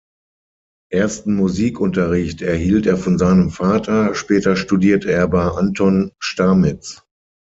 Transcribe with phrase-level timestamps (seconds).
[0.91, 7.03] Ersten Musikunterricht erhielt er von seinem Vater, später studierte er bei Anton Stamitz.